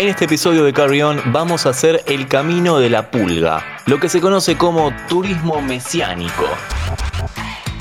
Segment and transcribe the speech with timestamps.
[0.00, 4.00] En este episodio de Carry On vamos a hacer el camino de la pulga, lo
[4.00, 6.46] que se conoce como turismo mesiánico.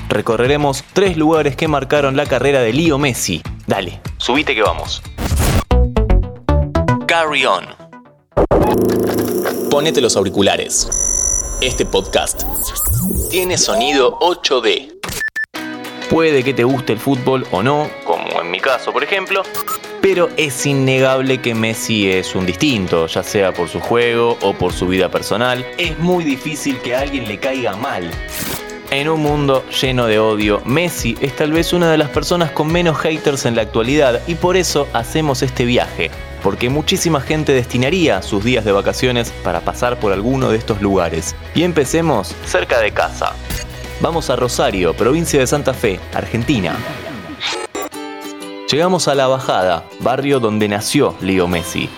[0.09, 3.41] Recorreremos tres lugares que marcaron la carrera de Leo Messi.
[3.67, 5.01] Dale, subite que vamos.
[7.07, 7.63] Carry On.
[9.71, 10.89] Ponete los auriculares.
[11.61, 12.43] Este podcast
[13.31, 14.93] tiene sonido 8D.
[16.09, 19.41] Puede que te guste el fútbol o no, como en mi caso por ejemplo,
[20.01, 24.73] pero es innegable que Messi es un distinto, ya sea por su juego o por
[24.73, 25.65] su vida personal.
[25.77, 28.09] Es muy difícil que a alguien le caiga mal.
[28.91, 32.71] En un mundo lleno de odio, Messi es tal vez una de las personas con
[32.71, 36.09] menos haters en la actualidad y por eso hacemos este viaje,
[36.41, 41.35] porque muchísima gente destinaría sus días de vacaciones para pasar por alguno de estos lugares.
[41.53, 43.35] Y empecemos cerca de casa.
[44.01, 46.75] Vamos a Rosario, provincia de Santa Fe, Argentina.
[48.71, 51.89] Llegamos a La Bajada, barrio donde nació Leo Messi.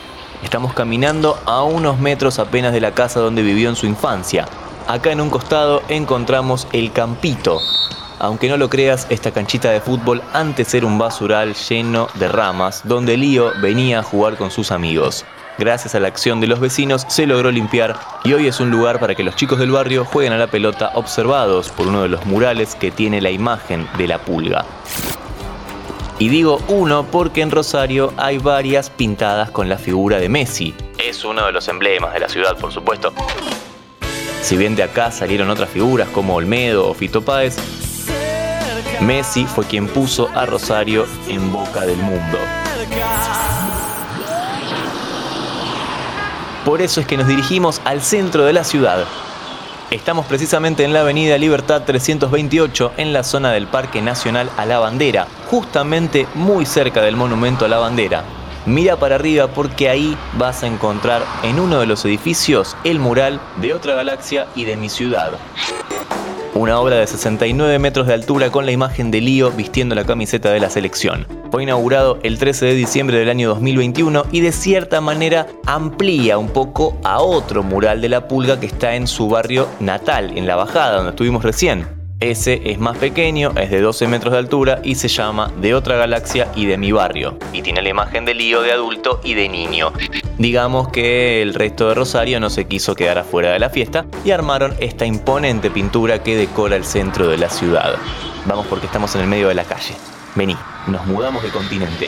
[0.41, 4.45] Estamos caminando a unos metros apenas de la casa donde vivió en su infancia.
[4.87, 7.59] Acá en un costado encontramos el Campito.
[8.19, 12.83] Aunque no lo creas, esta canchita de fútbol antes era un basural lleno de ramas
[12.85, 15.25] donde Leo venía a jugar con sus amigos.
[15.57, 19.01] Gracias a la acción de los vecinos se logró limpiar y hoy es un lugar
[19.01, 22.25] para que los chicos del barrio jueguen a la pelota observados por uno de los
[22.25, 24.65] murales que tiene la imagen de la pulga.
[26.21, 30.71] Y digo uno porque en Rosario hay varias pintadas con la figura de Messi.
[30.99, 33.11] Es uno de los emblemas de la ciudad, por supuesto.
[34.43, 37.57] Si bien de acá salieron otras figuras como Olmedo o Fito Páez,
[38.99, 42.37] Messi fue quien puso a Rosario en boca del mundo.
[46.63, 49.07] Por eso es que nos dirigimos al centro de la ciudad,
[49.91, 54.79] Estamos precisamente en la Avenida Libertad 328, en la zona del Parque Nacional a la
[54.79, 58.23] Bandera, justamente muy cerca del Monumento a la Bandera.
[58.65, 63.41] Mira para arriba porque ahí vas a encontrar en uno de los edificios el mural
[63.57, 65.33] de otra galaxia y de mi ciudad.
[66.53, 70.51] Una obra de 69 metros de altura con la imagen de Lío vistiendo la camiseta
[70.51, 71.25] de la selección.
[71.49, 76.49] Fue inaugurado el 13 de diciembre del año 2021 y de cierta manera amplía un
[76.49, 80.57] poco a otro mural de la pulga que está en su barrio natal, en la
[80.57, 82.00] bajada donde estuvimos recién.
[82.21, 85.95] Ese es más pequeño, es de 12 metros de altura y se llama De otra
[85.95, 87.39] galaxia y de mi barrio.
[87.51, 89.91] Y tiene la imagen de Lío de adulto y de niño.
[90.37, 94.29] Digamos que el resto de Rosario no se quiso quedar afuera de la fiesta y
[94.29, 97.95] armaron esta imponente pintura que decora el centro de la ciudad.
[98.45, 99.95] Vamos porque estamos en el medio de la calle.
[100.35, 100.55] Vení,
[100.85, 102.07] nos mudamos de continente.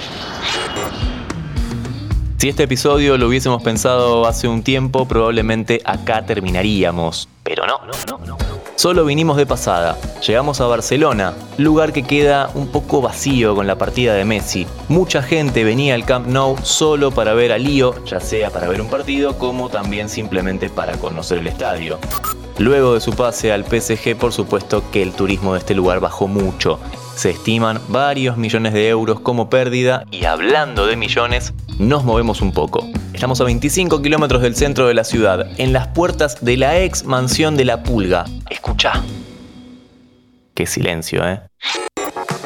[2.38, 7.28] Si este episodio lo hubiésemos pensado hace un tiempo, probablemente acá terminaríamos.
[7.42, 8.63] Pero no, no, no, no.
[8.76, 9.98] Solo vinimos de pasada.
[10.26, 14.66] Llegamos a Barcelona, lugar que queda un poco vacío con la partida de Messi.
[14.90, 18.82] Mucha gente venía al Camp Nou solo para ver a Lío, ya sea para ver
[18.82, 22.00] un partido como también simplemente para conocer el estadio.
[22.58, 26.28] Luego de su pase al PSG, por supuesto que el turismo de este lugar bajó
[26.28, 26.80] mucho.
[27.16, 32.52] Se estiman varios millones de euros como pérdida y hablando de millones, nos movemos un
[32.52, 32.88] poco.
[33.14, 37.06] Estamos a 25 kilómetros del centro de la ciudad, en las puertas de la ex
[37.06, 38.26] mansión de la Pulga.
[38.50, 39.04] Escucha.
[40.56, 41.42] Qué silencio, ¿eh?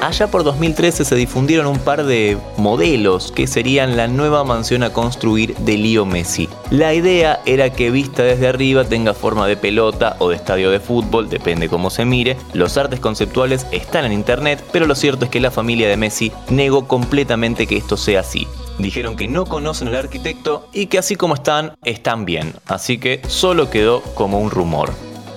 [0.02, 4.94] Allá por 2013 se difundieron un par de modelos que serían la nueva mansión a
[4.94, 6.48] construir de Leo Messi.
[6.70, 10.80] La idea era que vista desde arriba tenga forma de pelota o de estadio de
[10.80, 12.38] fútbol, depende cómo se mire.
[12.54, 16.32] Los artes conceptuales están en internet, pero lo cierto es que la familia de Messi
[16.50, 18.48] negó completamente que esto sea así.
[18.78, 22.54] Dijeron que no conocen al arquitecto y que así como están, están bien.
[22.68, 24.92] Así que solo quedó como un rumor.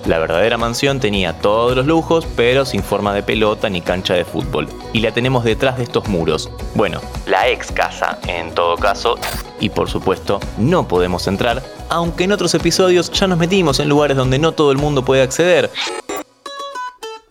[0.05, 4.25] La verdadera mansión tenía todos los lujos, pero sin forma de pelota ni cancha de
[4.25, 4.67] fútbol.
[4.93, 6.49] Y la tenemos detrás de estos muros.
[6.73, 9.17] Bueno, la ex casa, en todo caso.
[9.59, 14.17] Y por supuesto, no podemos entrar, aunque en otros episodios ya nos metimos en lugares
[14.17, 15.69] donde no todo el mundo puede acceder.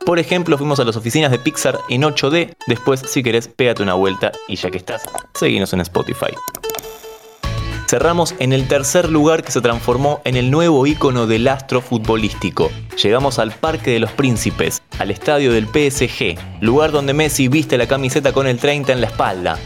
[0.06, 2.54] Por ejemplo, fuimos a las oficinas de Pixar en 8D.
[2.66, 5.02] Después, si querés, pégate una vuelta y ya que estás,
[5.34, 6.34] seguinos en Spotify.
[7.90, 12.70] Cerramos en el tercer lugar que se transformó en el nuevo ícono del astro futbolístico.
[13.02, 17.88] Llegamos al Parque de los Príncipes, al estadio del PSG, lugar donde Messi viste la
[17.88, 19.58] camiseta con el 30 en la espalda.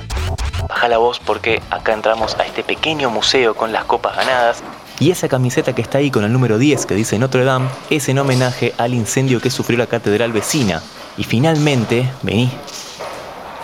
[0.66, 4.62] Baja la voz porque acá entramos a este pequeño museo con las copas ganadas
[4.98, 8.08] y esa camiseta que está ahí con el número 10 que dice Notre Dame es
[8.08, 10.82] en homenaje al incendio que sufrió la catedral vecina.
[11.18, 12.50] Y finalmente, vení,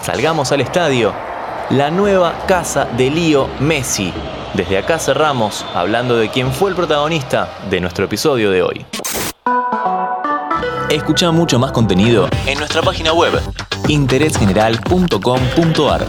[0.03, 1.15] salgamos al estadio,
[1.71, 4.13] la nueva casa de Lío Messi.
[4.55, 8.85] Desde acá cerramos hablando de quién fue el protagonista de nuestro episodio de hoy.
[10.91, 13.41] Escucha mucho más contenido en nuestra página web
[13.87, 16.07] interésgeneral.com.ar.